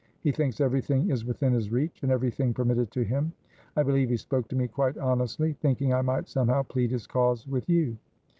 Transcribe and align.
He 0.21 0.31
thinks 0.31 0.59
everything 0.59 1.11
is 1.11 1.23
within 1.25 1.53
his 1.53 1.69
reach, 1.71 2.01
and 2.01 2.11
everything 2.11 2.55
permitted 2.55 2.89
to 2.89 3.03
him. 3.03 3.33
I 3.75 3.83
believe 3.83 4.09
he 4.09 4.17
spoke 4.17 4.47
to 4.47 4.55
me 4.55 4.67
quite 4.67 4.97
honestly, 4.97 5.53
thinking 5.53 5.93
I 5.93 6.01
might 6.01 6.27
somehow 6.27 6.63
plead 6.63 6.89
his 6.89 7.05
cause 7.05 7.47
with 7.47 7.69
you." 7.69 7.97